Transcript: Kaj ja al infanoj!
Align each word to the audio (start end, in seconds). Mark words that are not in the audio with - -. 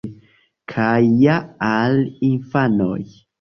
Kaj 0.71 0.93
ja 1.25 1.35
al 1.67 2.01
infanoj! 2.31 2.99